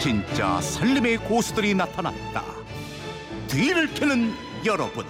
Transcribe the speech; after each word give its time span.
진짜 0.00 0.58
살림의 0.62 1.18
고수들이 1.18 1.74
나타났다. 1.74 2.42
뒤를 3.48 3.92
캐는 3.92 4.32
여러분. 4.64 5.04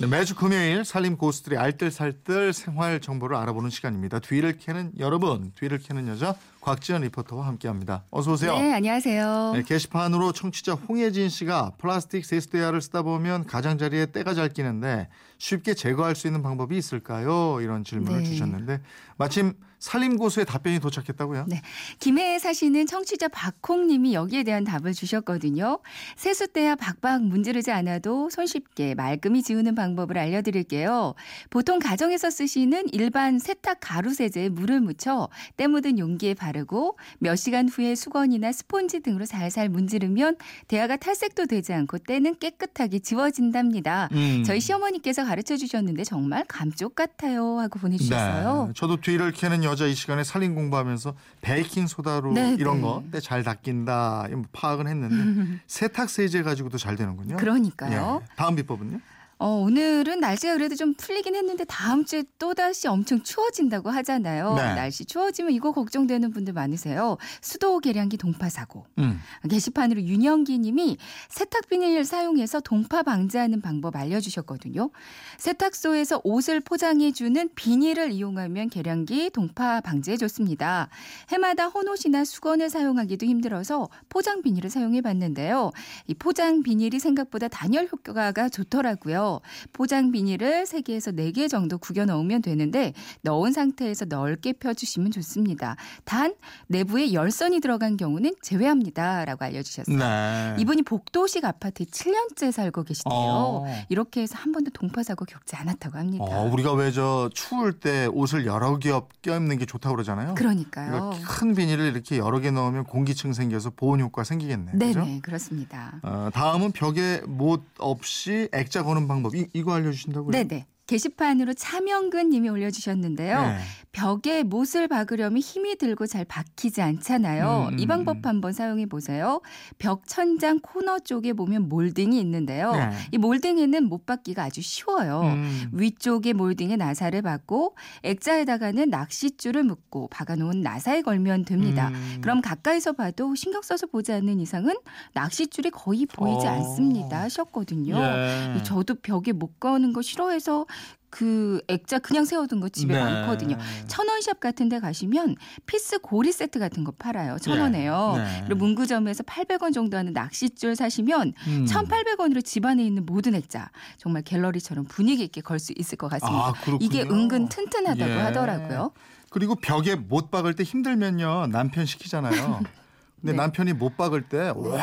네, 0.00 0.06
매주 0.06 0.34
금요일 0.34 0.86
살림 0.86 1.18
고수들의 1.18 1.58
알뜰살뜰 1.58 2.54
생활 2.54 3.00
정보를 3.00 3.36
알아보는 3.36 3.68
시간입니다. 3.68 4.20
뒤를 4.20 4.56
캐는 4.56 4.92
여러분, 4.98 5.52
뒤를 5.54 5.76
캐는 5.78 6.08
여자 6.08 6.34
곽지연 6.68 7.00
리포터와 7.00 7.46
함께합니다. 7.46 8.04
어서 8.10 8.32
오세요. 8.32 8.52
네, 8.58 8.74
안녕하세요. 8.74 9.52
네, 9.54 9.62
게시판으로 9.62 10.32
청취자 10.32 10.74
홍예진 10.74 11.30
씨가 11.30 11.72
플라스틱 11.78 12.26
세수대야를 12.26 12.82
쓰다 12.82 13.00
보면 13.00 13.46
가장자리에 13.46 14.06
때가 14.06 14.34
잘 14.34 14.50
끼는데 14.50 15.08
쉽게 15.38 15.72
제거할 15.72 16.14
수 16.14 16.26
있는 16.26 16.42
방법이 16.42 16.76
있을까요? 16.76 17.60
이런 17.62 17.84
질문을 17.84 18.22
네. 18.22 18.24
주셨는데 18.24 18.82
마침 19.16 19.54
살림고수의 19.78 20.44
답변이 20.44 20.80
도착했다고요? 20.80 21.46
네. 21.48 21.62
김해에 22.00 22.38
사시는 22.38 22.86
청취자 22.86 23.28
박홍님이 23.28 24.12
여기에 24.14 24.42
대한 24.42 24.64
답을 24.64 24.92
주셨거든요. 24.92 25.78
세숫대야 26.16 26.74
박박 26.74 27.22
문지르지 27.22 27.70
않아도 27.70 28.28
손쉽게 28.30 28.94
말끔히 28.96 29.42
지우는 29.42 29.74
방법을 29.74 30.18
알려드릴게요. 30.18 31.14
보통 31.50 31.78
가정에서 31.78 32.30
쓰시는 32.30 32.86
일반 32.92 33.38
세탁 33.38 33.78
가루 33.80 34.12
세제에 34.12 34.48
물을 34.48 34.80
묻혀 34.80 35.28
때 35.56 35.66
묻은 35.68 35.98
용기에 35.98 36.34
바르 36.34 36.57
고 36.64 36.96
몇 37.18 37.36
시간 37.36 37.68
후에 37.68 37.94
수건이나 37.94 38.52
스폰지 38.52 39.00
등으로 39.00 39.24
살살 39.24 39.68
문지르면 39.68 40.36
대야가 40.68 40.96
탈색도 40.96 41.46
되지 41.46 41.72
않고 41.72 41.98
때는 41.98 42.38
깨끗하게 42.38 43.00
지워진답니다. 43.00 44.08
음. 44.12 44.42
저희 44.44 44.60
시어머니께서 44.60 45.24
가르쳐 45.24 45.56
주셨는데 45.56 46.04
정말 46.04 46.44
감쪽 46.48 46.94
같아요 46.94 47.58
하고 47.58 47.78
보내주셨어요. 47.78 48.66
네, 48.68 48.72
저도 48.74 49.00
뒤를 49.00 49.32
캐는 49.32 49.64
여자 49.64 49.86
이 49.86 49.94
시간에 49.94 50.24
살림 50.24 50.54
공부하면서 50.54 51.14
베이킹 51.40 51.86
소다로 51.86 52.32
네, 52.32 52.56
이런 52.58 52.76
네. 52.76 52.82
거때 52.82 53.20
잘 53.20 53.42
닦인다 53.42 54.28
파악은 54.52 54.86
했는데 54.86 55.58
세탁 55.66 56.10
세제 56.10 56.42
가지고도 56.42 56.78
잘 56.78 56.96
되는군요. 56.96 57.36
그러니까요. 57.36 58.20
예. 58.22 58.26
다음 58.36 58.56
비법은요? 58.56 59.00
어, 59.40 59.50
오늘은 59.50 60.18
날씨가 60.18 60.54
그래도 60.54 60.74
좀 60.74 60.94
풀리긴 60.94 61.36
했는데 61.36 61.64
다음 61.64 62.04
주에 62.04 62.24
또다시 62.40 62.88
엄청 62.88 63.22
추워진다고 63.22 63.88
하잖아요. 63.90 64.54
네. 64.54 64.74
날씨 64.74 65.04
추워지면 65.04 65.52
이거 65.52 65.70
걱정되는 65.70 66.32
분들 66.32 66.52
많으세요. 66.52 67.18
수도 67.40 67.78
계량기 67.78 68.16
동파 68.16 68.48
사고. 68.48 68.86
음. 68.98 69.20
게시판으로 69.48 70.02
윤영기 70.02 70.58
님이 70.58 70.96
세탁 71.28 71.68
비닐 71.68 72.04
사용해서 72.04 72.60
동파 72.60 73.04
방지하는 73.04 73.60
방법 73.60 73.94
알려주셨거든요. 73.94 74.90
세탁소에서 75.38 76.22
옷을 76.24 76.60
포장해주는 76.60 77.50
비닐을 77.54 78.10
이용하면 78.10 78.70
계량기 78.70 79.30
동파 79.30 79.80
방지에 79.80 80.16
좋습니다. 80.16 80.88
해마다 81.30 81.68
헌옷이나 81.68 82.24
수건을 82.24 82.70
사용하기도 82.70 83.24
힘들어서 83.24 83.88
포장 84.08 84.42
비닐을 84.42 84.68
사용해 84.68 85.00
봤는데요. 85.00 85.70
이 86.08 86.14
포장 86.14 86.64
비닐이 86.64 86.98
생각보다 86.98 87.46
단열 87.46 87.88
효과가 87.92 88.48
좋더라고요. 88.48 89.27
포장 89.72 90.10
비닐을 90.10 90.64
3개에서 90.64 91.14
4개 91.16 91.48
정도 91.48 91.78
구겨 91.78 92.04
넣으면 92.04 92.42
되는데 92.42 92.92
넣은 93.22 93.52
상태에서 93.52 94.04
넓게 94.06 94.52
펴주시면 94.54 95.10
좋습니다. 95.12 95.76
단 96.04 96.34
내부에 96.66 97.12
열선이 97.12 97.60
들어간 97.60 97.96
경우는 97.96 98.34
제외합니다. 98.42 99.24
라고 99.24 99.44
알려주셨어요. 99.44 99.96
네. 99.96 100.56
이분이 100.58 100.82
복도식 100.82 101.44
아파트에 101.44 101.86
7년째 101.86 102.52
살고 102.52 102.82
계시대요. 102.84 103.12
어. 103.14 103.64
이렇게 103.88 104.22
해서 104.22 104.36
한 104.36 104.52
번도 104.52 104.70
동파 104.72 105.02
사고 105.02 105.24
겪지 105.24 105.56
않았다고 105.56 105.96
합니다. 105.98 106.24
어, 106.26 106.50
우리가 106.52 106.72
왜 106.74 106.88
저 106.90 107.28
추울 107.34 107.74
때 107.78 108.06
옷을 108.06 108.46
여러 108.46 108.78
개 108.78 108.90
껴입는 109.22 109.58
게 109.58 109.66
좋다고 109.66 109.94
그러잖아요. 109.96 110.34
그러니까요. 110.36 110.90
그러니까 111.10 111.28
큰 111.38 111.54
비닐을 111.54 111.84
이렇게 111.92 112.16
여러 112.16 112.40
개 112.40 112.50
넣으면 112.50 112.84
공기층 112.84 113.32
생겨서 113.34 113.70
보온 113.76 114.00
효과 114.00 114.24
생기겠네. 114.24 114.72
네네 114.74 114.92
그죠? 114.94 115.06
그렇습니다. 115.22 116.00
어, 116.02 116.30
다음은 116.32 116.72
벽에 116.72 117.20
못 117.26 117.62
없이 117.78 118.48
액자 118.52 118.82
거는 118.82 119.06
방법. 119.06 119.17
이, 119.34 119.46
이거 119.52 119.74
알려주신다고요? 119.74 120.30
네네. 120.32 120.66
게시판으로 120.88 121.54
차명근 121.54 122.30
님이 122.30 122.48
올려주셨는데요. 122.48 123.42
네. 123.42 123.58
벽에 123.92 124.42
못을 124.42 124.88
박으려면 124.88 125.38
힘이 125.38 125.76
들고 125.76 126.06
잘 126.06 126.24
박히지 126.24 126.80
않잖아요. 126.82 127.70
음, 127.72 127.78
이 127.78 127.84
음, 127.84 127.88
방법 127.88 128.16
음. 128.18 128.22
한번 128.24 128.52
사용해 128.52 128.86
보세요. 128.86 129.40
벽 129.78 130.06
천장 130.06 130.60
코너 130.60 130.98
쪽에 130.98 131.32
보면 131.32 131.68
몰딩이 131.68 132.18
있는데요. 132.20 132.72
네. 132.72 132.90
이 133.12 133.18
몰딩에는 133.18 133.84
못 133.84 134.06
박기가 134.06 134.44
아주 134.44 134.62
쉬워요. 134.62 135.22
음. 135.22 135.68
위쪽에 135.72 136.32
몰딩에 136.32 136.76
나사를 136.76 137.20
박고 137.22 137.76
액자에다가는 138.02 138.88
낚싯줄을 138.88 139.64
묶고 139.64 140.08
박아놓은 140.08 140.62
나사에 140.62 141.02
걸면 141.02 141.44
됩니다. 141.44 141.88
음. 141.88 142.18
그럼 142.22 142.40
가까이서 142.40 142.92
봐도 142.92 143.34
신경 143.34 143.62
써서 143.62 143.86
보지 143.86 144.12
않는 144.12 144.40
이상은 144.40 144.74
낚싯줄이 145.12 145.70
거의 145.70 146.06
보이지 146.06 146.46
어. 146.46 146.50
않습니다 146.50 147.22
하셨거든요. 147.22 147.96
예. 147.98 148.62
저도 148.62 148.94
벽에 148.94 149.32
못 149.32 149.60
거는 149.60 149.92
거 149.92 150.02
싫어해서 150.02 150.66
그 151.10 151.62
액자 151.68 151.98
그냥 151.98 152.26
세워둔 152.26 152.60
거 152.60 152.68
집에 152.68 152.94
네. 152.94 153.00
많거든요. 153.02 153.56
천원샵 153.86 154.40
같은 154.40 154.68
데 154.68 154.78
가시면 154.78 155.36
피스 155.66 156.00
고리 156.00 156.32
세트 156.32 156.58
같은 156.58 156.84
거 156.84 156.92
팔아요. 156.92 157.38
천 157.38 157.54
네. 157.56 157.62
원에요. 157.62 158.14
네. 158.18 158.42
그리고 158.46 158.58
문구점에서 158.66 159.22
800원 159.22 159.72
정도 159.72 159.96
하는 159.96 160.12
낚싯줄 160.12 160.76
사시면 160.76 161.32
음. 161.46 161.64
1,800원으로 161.66 162.44
집안에 162.44 162.84
있는 162.84 163.06
모든 163.06 163.34
액자 163.34 163.70
정말 163.96 164.22
갤러리처럼 164.22 164.84
분위기 164.84 165.24
있게 165.24 165.40
걸 165.40 165.58
수 165.58 165.72
있을 165.76 165.96
것 165.96 166.08
같습니다. 166.08 166.48
아. 166.48 166.54
이게 166.78 167.02
은근 167.02 167.48
튼튼하다고 167.48 168.10
예. 168.10 168.16
하더라고요. 168.18 168.92
그리고 169.30 169.54
벽에 169.56 169.96
못 169.96 170.30
박을 170.30 170.54
때 170.54 170.62
힘들면요 170.62 171.48
남편 171.50 171.84
시키잖아요. 171.86 172.60
근데 173.20 173.32
네. 173.32 173.36
남편이 173.36 173.72
못 173.74 173.96
박을 173.96 174.22
때 174.28 174.50
와 174.54 174.78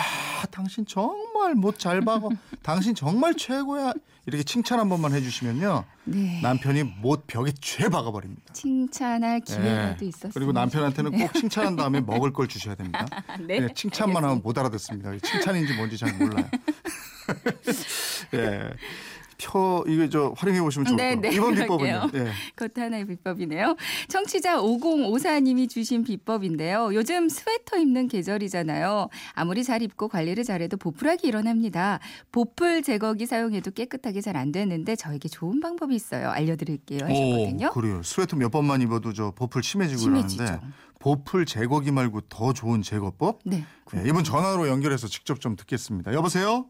당신 0.51 0.85
정말 0.85 1.56
못 1.56 1.79
잘 1.79 2.01
박어. 2.01 2.29
당신 2.62 2.94
정말 2.96 3.35
최고야. 3.35 3.94
이렇게 4.28 4.44
칭찬 4.44 4.79
한 4.79 4.90
번만 4.90 5.13
해주시면요 5.13 5.84
네. 6.06 6.40
남편이 6.41 6.84
못 7.01 7.28
벽에 7.28 7.51
죄 7.62 7.90
박아버립니다. 7.90 8.53
칭찬할 8.53 9.41
기회라도 9.41 10.03
예. 10.06 10.09
있었어요. 10.09 10.31
그리고 10.34 10.51
남편한테는 10.51 11.12
꼭 11.19 11.34
칭찬한 11.34 11.75
다음에 11.75 12.01
먹을 12.01 12.34
걸 12.34 12.47
주셔야 12.47 12.73
됩니다. 12.75 13.06
네. 13.40 13.57
예, 13.62 13.68
칭찬만 13.73 14.23
하면 14.23 14.41
못 14.44 14.57
알아듣습니다. 14.57 15.12
칭찬인지 15.22 15.73
뭔지 15.75 15.97
잘 15.97 16.12
몰라요. 16.17 16.46
예. 18.34 18.72
표 19.38 19.84
이거 19.88 20.07
저 20.09 20.34
활용해 20.38 20.62
보시면 20.62 20.85
좋을 20.85 20.96
네, 20.97 21.16
것 21.16 21.22
네, 21.22 21.28
같아요. 21.29 21.38
이번 21.38 21.56
그럴게요. 21.56 22.01
비법은요. 22.07 22.25
예. 22.28 22.31
그것도 22.56 22.81
하나의 22.81 23.07
비법이네요. 23.07 23.75
청취자 24.09 24.57
5054님이 24.62 25.68
주신 25.69 26.03
비법인데요. 26.03 26.94
요즘 26.94 27.29
스웨터 27.29 27.78
입는 27.78 28.07
계절이잖아요. 28.07 29.09
아무리 29.34 29.63
잘 29.63 29.81
입고 29.81 30.07
관리를 30.07 30.44
잘해도 30.44 30.78
보푸라기 30.78 31.28
일어납니다. 31.28 32.00
보풀 32.31 32.84
제거기 32.84 33.25
사용해도 33.25 33.72
깨끗하게 33.72 34.22
잘 34.22 34.35
안 34.35 34.51
되는데 34.51 34.97
저에게 34.97 35.29
좋은 35.29 35.62
방법이 35.62 35.96
있어요. 35.96 36.29
알려드릴게요 36.29 37.00
하셨거든요. 37.06 37.67
오, 37.67 37.72
그래요. 37.72 38.03
스웨터 38.03 38.35
몇 38.35 38.50
번만 38.52 38.81
입어도 38.81 39.13
저 39.13 39.31
보풀 39.31 39.63
심해지고 39.63 39.97
심해지죠. 40.02 40.44
그러는데 40.44 40.67
보풀 41.00 41.46
제거기 41.46 41.91
말고 41.91 42.22
더 42.28 42.52
좋은 42.52 42.81
제거법? 42.81 43.40
네. 43.46 43.63
네, 43.94 44.03
이번 44.06 44.25
전화로 44.25 44.67
연결해서 44.67 45.07
직접 45.07 45.40
좀 45.40 45.56
듣겠습니다. 45.56 46.13
여보세요? 46.13 46.66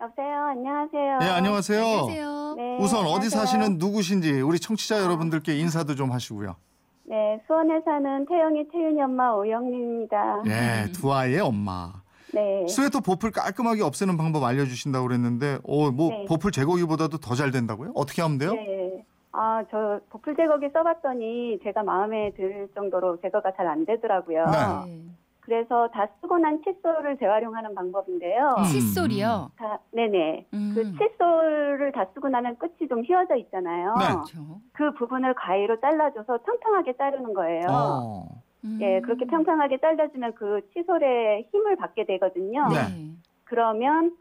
여보세요. 0.00 0.44
안녕하세요. 0.50 1.18
네, 1.18 1.26
안녕하세요. 1.30 1.80
안녕하세요. 1.84 2.54
네, 2.56 2.76
우선 2.80 3.00
어디 3.00 3.12
안녕하세요. 3.12 3.40
사시는 3.40 3.78
누구신지 3.78 4.40
우리 4.42 4.58
청취자 4.58 5.02
여러분들께 5.02 5.56
인사도 5.56 5.94
좀 5.94 6.12
하시고요. 6.12 6.56
네, 7.04 7.40
수원에 7.46 7.80
사는 7.84 8.26
태영이 8.26 8.68
태윤이 8.68 9.00
엄마 9.00 9.32
오영림입니다. 9.32 10.42
예, 10.46 10.92
두 10.92 11.12
아이의 11.12 11.40
엄마. 11.40 11.92
네. 12.34 12.66
스웨터 12.68 13.00
보풀 13.00 13.30
깔끔하게 13.30 13.82
없애는 13.82 14.16
방법 14.18 14.44
알려주신다고 14.44 15.06
그랬는데, 15.06 15.58
어, 15.64 15.90
뭐 15.90 16.10
네. 16.10 16.24
보풀 16.28 16.50
제거기보다도 16.52 17.18
더 17.18 17.34
잘 17.34 17.50
된다고요? 17.50 17.92
어떻게 17.94 18.20
하면 18.20 18.36
돼요? 18.38 18.52
네. 18.52 19.04
아, 19.32 19.62
저 19.70 20.00
보풀 20.10 20.36
제거기 20.36 20.66
써봤더니 20.74 21.60
제가 21.62 21.82
마음에 21.84 22.32
들 22.36 22.68
정도로 22.74 23.18
제거가 23.22 23.52
잘 23.56 23.66
안 23.68 23.86
되더라고요. 23.86 24.44
네. 24.86 25.02
네. 25.46 25.54
그래서 25.56 25.88
다 25.88 26.08
쓰고 26.20 26.38
난 26.38 26.60
칫솔을 26.62 27.18
재활용하는 27.18 27.74
방법인데요. 27.74 28.56
음. 28.58 28.64
칫솔이요. 28.64 29.52
다, 29.56 29.78
네네. 29.92 30.46
음. 30.52 30.72
그 30.74 30.84
칫솔을 30.98 31.92
다 31.92 32.06
쓰고 32.12 32.28
나면 32.28 32.58
끝이 32.58 32.88
좀 32.88 33.02
휘어져 33.02 33.36
있잖아요. 33.36 33.94
네. 33.98 34.06
그렇죠. 34.06 34.60
그 34.72 34.92
부분을 34.94 35.34
가위로 35.34 35.80
잘라줘서 35.80 36.38
평평하게 36.38 36.96
자르는 36.96 37.32
거예요. 37.32 37.66
어. 37.70 38.28
음. 38.64 38.78
예, 38.80 39.00
그렇게 39.00 39.24
평평하게 39.26 39.78
잘라주면 39.78 40.34
그 40.34 40.68
칫솔에 40.74 41.48
힘을 41.52 41.76
받게 41.76 42.04
되거든요. 42.06 42.66
네. 42.68 43.12
그러면 43.44 44.16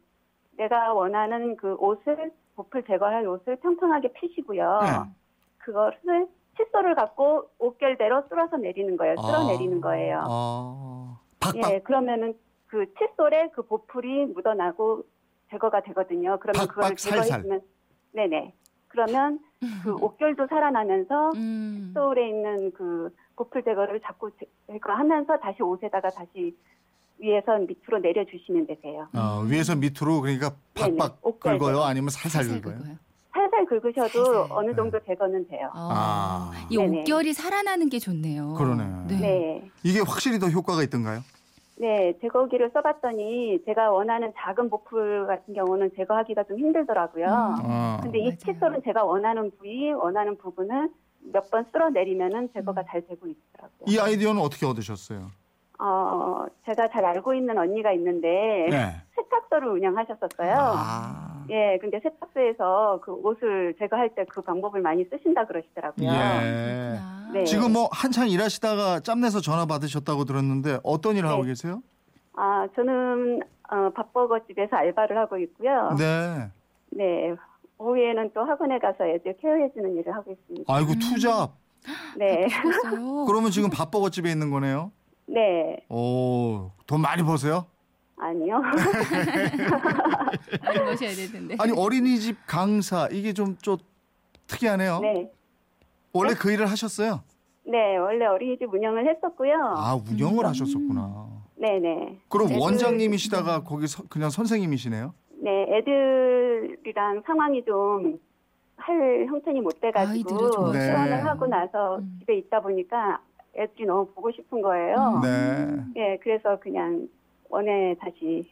내가 0.57 0.94
원하는 0.94 1.56
그 1.57 1.74
옷을 1.80 2.31
보풀 2.56 2.86
제거할 2.86 3.27
옷을 3.27 3.56
평평하게 3.57 4.13
펴시고요. 4.13 4.80
네. 4.83 5.12
그것을 5.57 6.27
칫솔을 6.57 6.95
갖고 6.95 7.50
옷결대로 7.60 8.24
쓸어서 8.30 8.57
내리는 8.57 8.95
거예요. 8.95 9.16
쓸어 9.18 9.48
내리는 9.48 9.81
거예요. 9.81 10.24
아. 10.25 10.95
박박. 11.54 11.72
예, 11.74 11.80
그러면은 11.80 12.34
그 12.68 12.86
칫솔에 12.98 13.50
그 13.54 13.62
보풀이 13.66 14.26
묻어나고 14.28 15.04
제거가 15.52 15.82
되거든요. 15.84 16.38
그러면 16.42 16.68
박박 16.68 16.76
그걸. 16.76 16.96
제거해주면 16.96 17.62
네네. 18.14 18.54
그러면 18.88 19.40
그 19.84 19.94
옥결도 19.94 20.48
살아나면서 20.48 21.32
음. 21.36 21.92
칫솔에 21.94 22.30
있는 22.30 22.72
그 22.72 23.14
보풀 23.36 23.64
제거를 23.64 24.00
자꾸 24.02 24.32
제- 24.40 24.46
제거하면서 24.72 25.38
다시 25.40 25.62
옷에다가 25.62 26.10
다시 26.10 26.56
위에서 27.18 27.58
밑으로 27.60 28.00
내려주시면 28.00 28.68
되세요. 28.68 29.08
어, 29.14 29.42
위에서 29.46 29.76
밑으로 29.76 30.22
그러니까 30.22 30.54
네네. 30.74 30.98
팍팍 30.98 31.20
옥결 31.22 31.58
긁어요? 31.60 31.82
아니면 31.84 32.10
살살 32.10 32.44
살살 32.44 32.62
긁어요? 32.62 32.78
긁어요. 32.80 32.96
살살 33.34 33.66
긁으셔도 33.66 34.26
살살. 34.26 34.48
어느 34.52 34.76
정도 34.76 35.00
제거는 35.06 35.48
돼요. 35.50 35.68
어. 35.74 35.90
아. 35.92 36.52
이 36.70 36.78
네네. 36.78 37.02
옥결이 37.02 37.34
살아나는 37.34 37.90
게 37.90 38.00
좋네요. 38.00 38.54
그러네. 38.56 38.84
네. 39.08 39.20
네. 39.20 39.72
이게 39.84 40.00
확실히 40.00 40.40
더 40.40 40.48
효과가 40.48 40.84
있던가요? 40.84 41.20
네, 41.77 42.13
제거기를 42.22 42.72
써봤더니 42.74 43.60
제가 43.66 43.92
원하는 43.92 44.31
작은 44.38 44.69
보풀 44.69 45.27
같은 45.27 45.54
경우는 45.54 45.92
제거하기가 45.95 46.44
좀 46.44 46.57
힘들더라고요. 46.57 47.25
음. 47.25 47.66
어. 47.66 47.98
근데 48.01 48.19
이. 48.19 48.38
칫솔은 48.38 48.81
제가 48.83 49.04
원하는 49.04 49.51
부위, 49.57 49.92
원하는 49.92 50.38
부분을 50.38 50.89
몇 51.33 51.50
번 51.51 51.66
쓸어 51.72 51.89
내리면은 51.89 52.50
제거가 52.54 52.81
음. 52.81 52.86
잘 52.88 53.01
되고 53.06 53.27
있더라고요. 53.27 53.86
이 53.88 54.00
아이디어는 54.00 54.42
어떻게 54.42 54.66
얻으셨어요? 54.66 55.27
어, 55.80 56.45
제가 56.66 56.88
잘 56.89 57.04
알고 57.04 57.33
있는 57.33 57.57
언니가 57.57 57.92
있는데 57.92 58.68
네. 58.69 58.95
세탁소를 59.16 59.68
운영하셨었어요. 59.69 60.54
아. 60.57 61.25
예, 61.50 61.78
근데 61.80 62.00
세탁소에서 62.02 63.00
그 63.04 63.12
옷을 63.14 63.76
제거할 63.80 64.10
때 64.16 64.26
그 64.30 64.42
방법을 64.42 64.82
많이 64.82 65.06
쓰신다 65.06 65.46
그러시더라고요. 65.46 66.10
예. 66.10 67.00
네. 67.34 67.44
지금 67.46 67.74
뭐 67.74 67.88
한창 67.92 68.28
일하시다가 68.28 69.00
짬내서 69.02 69.40
전화 69.42 69.66
받으셨다고 69.66 70.26
들었는데 70.26 70.80
어떤 70.84 71.16
일을 71.16 71.30
하고 71.30 71.44
네. 71.44 71.50
계세요? 71.50 71.82
아, 72.36 72.68
저는 72.76 73.42
어, 73.72 73.90
밥버거 73.96 74.46
집에서 74.48 74.76
알바를 74.76 75.18
하고 75.18 75.38
있고요. 75.38 75.96
네. 75.98 76.52
네. 76.92 77.34
오후에는 77.78 78.32
또 78.34 78.44
학원에 78.44 78.80
가서 78.80 79.06
애들 79.06 79.38
케어해주는 79.38 79.96
일을 79.98 80.14
하고 80.16 80.32
있습니다. 80.32 80.74
아이고 80.74 80.94
투잡. 81.00 81.52
네. 82.18 82.48
그러면 83.28 83.52
지금 83.52 83.70
밥버거 83.70 84.10
집에 84.10 84.32
있는 84.32 84.50
거네요. 84.50 84.92
네. 85.28 85.78
오, 85.90 86.72
돈 86.88 87.02
많이 87.02 87.24
버세요? 87.24 87.66
아니요. 88.18 88.60
많이 90.62 90.80
모셔야 90.86 91.12
되는데. 91.16 91.56
아니 91.60 91.72
어린이집 91.78 92.38
강사 92.48 93.08
이게 93.12 93.34
좀 93.34 93.58
좀 93.62 93.78
특이하네요. 94.48 95.00
네. 95.00 95.32
원래 96.14 96.34
그 96.36 96.52
일을 96.52 96.68
하셨어요? 96.68 97.22
네. 97.66 97.98
원래 97.98 98.26
어린이집 98.26 98.72
운영을 98.72 99.08
했었고요. 99.10 99.56
아 99.76 99.96
운영을 100.10 100.46
음. 100.46 100.50
하셨었구나. 100.50 101.26
네네. 101.58 102.20
그럼 102.30 102.50
애들- 102.50 102.60
원장님이시다가 102.62 103.64
거기 103.64 103.88
서- 103.88 104.04
그냥 104.08 104.30
선생님이시네요? 104.30 105.14
네. 105.42 105.78
애들이랑 105.78 107.24
상황이 107.26 107.64
좀 107.66 108.20
할 108.78 109.26
형편이 109.30 109.62
못 109.62 109.80
돼가지고 109.80 110.30
좋아하시고. 110.38 110.72
네. 110.74 110.80
퇴원을 110.92 111.26
하고 111.26 111.48
나서 111.48 111.98
음. 112.00 112.18
집에 112.20 112.38
있다 112.40 112.60
보니까 112.60 113.22
애들이 113.58 113.86
너무 113.86 114.06
보고 114.14 114.30
싶은 114.34 114.62
거예요. 114.62 114.96
음. 114.98 115.22
네. 115.22 116.02
예. 116.14 116.20
그래서 116.22 116.60
그냥 116.60 117.08
원에 117.50 117.96
다시 118.00 118.48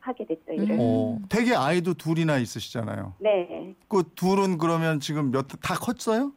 하게 0.00 0.24
됐죠 0.24 0.52
일을. 0.52 0.70
음. 0.72 0.78
어, 0.80 1.18
되게 1.28 1.54
아이도 1.54 1.94
둘이나 1.94 2.38
있으시잖아요. 2.38 3.14
네. 3.18 3.74
그 3.88 4.02
둘은 4.14 4.58
그러면 4.58 5.00
지금 5.00 5.30
몇 5.30 5.46
다 5.60 5.74
컸어요? 5.74 6.32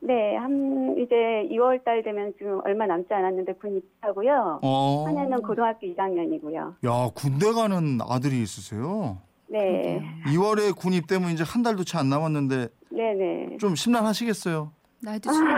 네, 0.00 0.36
한 0.36 0.94
이제 0.98 1.14
2월 1.50 1.82
달 1.82 2.02
되면 2.02 2.32
지금 2.38 2.60
얼마 2.64 2.86
남지 2.86 3.12
않았는데 3.12 3.54
군 3.54 3.76
입사하고요. 3.78 4.60
어. 4.62 5.04
하나는 5.06 5.40
고등학교 5.42 5.86
1학년이고요. 5.86 6.74
야 6.84 7.10
군대 7.14 7.50
가는 7.52 7.98
아들이 8.06 8.42
있으세요? 8.42 9.18
네, 9.48 10.02
2월에 10.26 10.76
군 10.76 10.92
입대면 10.92 11.30
이제 11.30 11.42
한 11.46 11.62
달도 11.62 11.84
채 11.84 11.98
안 11.98 12.10
남았는데 12.10 12.68
네, 12.90 13.14
네. 13.14 13.56
좀 13.58 13.74
심란하시겠어요? 13.74 14.70
나이도 15.00 15.30
추운데. 15.32 15.52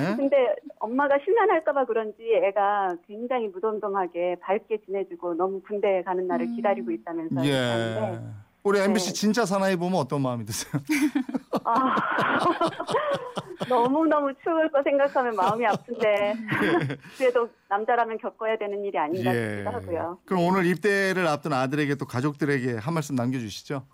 예? 0.00 0.16
근데 0.16 0.36
엄마가 0.84 1.18
심란할까봐 1.24 1.86
그런지 1.86 2.22
애가 2.44 2.96
굉장히 3.06 3.48
무덤덤하게 3.48 4.36
밝게 4.40 4.84
지내주고 4.84 5.34
너무 5.34 5.62
군대 5.62 6.02
가는 6.02 6.26
날을 6.26 6.46
음. 6.46 6.56
기다리고 6.56 6.90
있다면서 6.90 7.46
예. 7.46 8.20
우리 8.62 8.80
MBC 8.80 9.08
네. 9.08 9.12
진짜 9.12 9.46
사나이 9.46 9.76
보면 9.76 9.98
어떤 9.98 10.20
마음이 10.20 10.44
드세요? 10.44 10.82
아, 11.64 11.96
너무 13.68 14.06
너무 14.06 14.32
추울 14.42 14.70
거 14.70 14.82
생각하면 14.82 15.36
마음이 15.36 15.66
아픈데 15.66 16.34
그래도 17.16 17.48
남자라면 17.68 18.18
겪어야 18.18 18.58
되는 18.58 18.84
일이 18.84 18.98
아닌가 18.98 19.32
싶기도 19.32 19.70
하고요. 19.70 20.18
예. 20.20 20.26
그럼 20.26 20.44
오늘 20.44 20.66
입대를 20.66 21.26
앞둔 21.26 21.54
아들에게 21.54 21.94
또 21.94 22.04
가족들에게 22.06 22.76
한 22.76 22.94
말씀 22.94 23.14
남겨주시죠. 23.14 23.86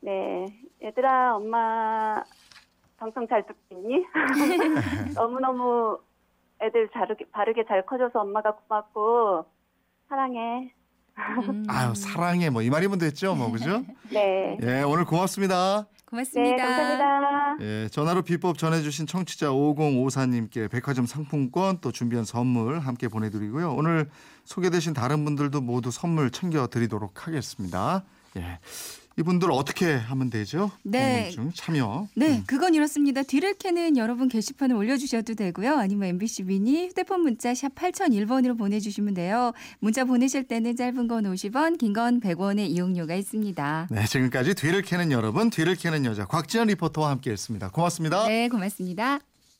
네, 0.00 0.46
얘들아, 0.82 1.36
엄마 1.36 2.22
방송 2.98 3.26
잘 3.28 3.44
듣고 3.46 3.58
있니? 3.70 4.04
너무너무 5.14 5.98
애들 6.60 6.88
자르게, 6.92 7.26
바르게 7.30 7.64
잘 7.68 7.84
커져서 7.86 8.20
엄마가 8.20 8.54
고맙고, 8.56 9.44
사랑해. 10.08 10.72
음. 11.18 11.64
아유 11.68 11.94
사랑해 11.94 12.50
뭐 12.50 12.60
이 12.62 12.68
말이면 12.68 12.98
됐죠 12.98 13.34
뭐 13.34 13.50
그죠? 13.50 13.82
네. 14.12 14.58
예 14.62 14.82
오늘 14.82 15.06
고맙습니다. 15.06 15.86
고맙습니다. 16.04 16.56
네, 16.56 16.62
감사합니다. 16.62 17.56
예 17.64 17.88
전화로 17.88 18.20
비법 18.20 18.58
전해주신 18.58 19.06
청취자 19.06 19.48
5054님께 19.48 20.70
백화점 20.70 21.06
상품권 21.06 21.78
또 21.80 21.90
준비한 21.90 22.24
선물 22.26 22.80
함께 22.80 23.08
보내드리고요. 23.08 23.72
오늘 23.74 24.10
소개되신 24.44 24.92
다른 24.92 25.24
분들도 25.24 25.60
모두 25.62 25.90
선물 25.90 26.30
챙겨드리도록 26.30 27.26
하겠습니다. 27.26 28.04
예 28.36 28.58
이분들 29.18 29.50
어떻게 29.50 29.94
하면 29.94 30.28
되죠? 30.28 30.70
네. 30.82 31.30
참여. 31.54 32.08
네, 32.14 32.36
음. 32.36 32.44
그건 32.46 32.74
이렇습니다. 32.74 33.22
뒤를 33.22 33.54
캐는 33.54 33.96
여러분 33.96 34.28
게시판에 34.28 34.74
올려주셔도 34.74 35.34
되고요. 35.34 35.74
아니면 35.76 36.08
MBC 36.10 36.42
미니 36.44 36.88
휴대폰 36.88 37.22
문자 37.22 37.54
샵 37.54 37.74
8001번으로 37.74 38.58
보내주시면 38.58 39.14
돼요. 39.14 39.52
문자 39.78 40.04
보내실 40.04 40.44
때는 40.44 40.76
짧은 40.76 41.08
건 41.08 41.24
50원, 41.24 41.78
긴 41.78 41.94
건 41.94 42.20
100원의 42.20 42.68
이용료가 42.68 43.14
있습니다. 43.14 43.88
네 43.90 44.04
지금까지 44.06 44.54
뒤를 44.54 44.82
캐는 44.82 45.10
여러분 45.12 45.48
뒤를 45.48 45.76
캐는 45.76 46.04
여자 46.04 46.26
곽지연 46.26 46.66
리포터와 46.66 47.08
함께했습니다. 47.10 47.70
고맙습니다. 47.70 48.26
네, 48.28 48.48
고맙습니다. 48.50 49.20